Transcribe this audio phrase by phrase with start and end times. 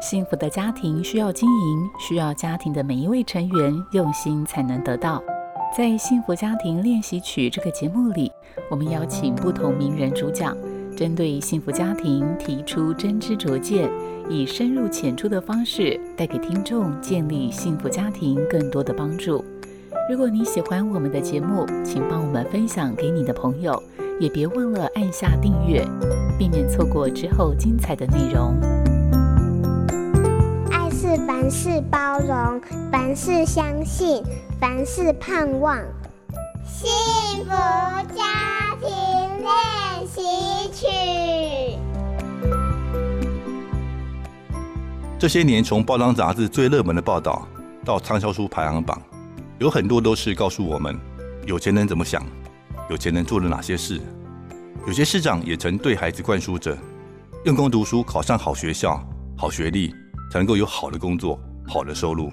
[0.00, 5.20] 幸福的家庭需要经营，需要家庭的每一位成员用心才能得到。
[5.76, 8.30] 在《幸福家庭练习曲》这个节目里，
[8.70, 10.56] 我们邀请不同名人主讲，
[10.96, 13.90] 针对幸福家庭提出真知灼见，
[14.30, 19.44] 以深入浅出的方式带给听众建立幸福家庭更多的帮助。
[20.08, 23.82] 如果你喜欢我们的节目，请帮我们分享给你的朋友，
[24.20, 25.84] 也别忘了按下订阅，
[26.38, 28.87] 避免错过之后精彩的内容。
[31.08, 32.60] 爱是凡事包容，
[32.92, 34.22] 凡事相信，
[34.60, 35.78] 凡事盼望。
[36.66, 36.86] 幸
[37.44, 37.50] 福
[38.14, 38.90] 家庭
[39.40, 40.20] 练习
[40.70, 40.86] 曲。
[45.18, 47.48] 这些年，从报章杂志最热门的报道
[47.86, 49.00] 到畅销书排行榜。
[49.58, 50.94] 有很多都是告诉我们，
[51.46, 52.22] 有钱人怎么想，
[52.90, 53.98] 有钱人做了哪些事。
[54.86, 56.76] 有些市长也曾对孩子灌输着，
[57.46, 59.02] 用功读书，考上好学校、
[59.38, 59.94] 好学历，
[60.30, 62.30] 才能够有好的工作、好的收入。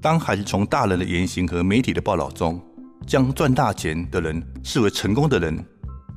[0.00, 2.60] 当孩子从大人的言行和媒体的报道中，
[3.06, 5.64] 将赚大钱的人视为成功的人，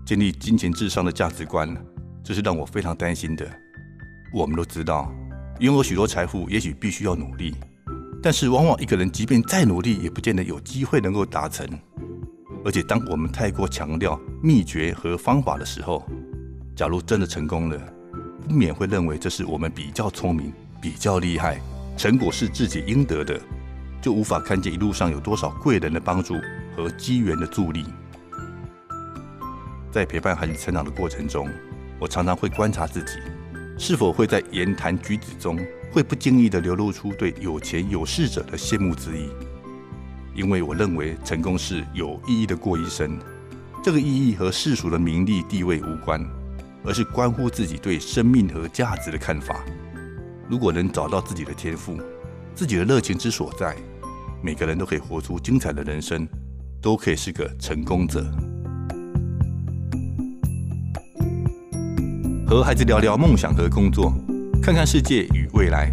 [0.05, 1.75] 建立金钱至上的价值观，
[2.23, 3.45] 这是让我非常担心的。
[4.33, 5.11] 我们都知道，
[5.59, 7.53] 拥有许多财富，也许必须要努力。
[8.21, 11.67] 但是，往往一个人即便再努力，也不见得有机会能够达成。
[12.63, 16.05] 而且，当我们太过强调秘诀和方法的时候，
[16.73, 17.77] 假如真的成功了，
[18.47, 21.61] 不免会认为这是我们比较聪明、比较厉害，
[21.95, 23.39] 成果是自己应得的，
[24.01, 26.35] 就无法看见一路上有多少贵人的帮助
[26.75, 27.85] 和机缘的助力。
[29.89, 31.47] 在陪伴孩子成长的过程中，
[31.97, 33.13] 我常常会观察自己，
[33.79, 35.57] 是否会在言谈举止中。
[35.93, 39.29] 会不经意地流露出对有钱有势者的羡慕之意，
[40.33, 43.17] 因为我认为成功是有意义的过一生。
[43.83, 46.25] 这个意义和世俗的名利地位无关，
[46.83, 49.63] 而是关乎自己对生命和价值的看法。
[50.53, 51.99] 如果能找到自己的天赋，
[52.53, 53.75] 自己的热情之所在，
[54.39, 56.27] 每个人都可以活出精彩的人生，
[56.79, 58.23] 都可以是个成功者。
[62.45, 64.13] 和孩子聊聊梦想和工作。
[64.61, 65.91] 看看世界与未来，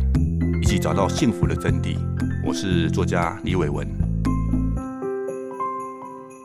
[0.61, 1.97] 一起找到幸福的真谛。
[2.45, 4.00] 我是作家李伟文。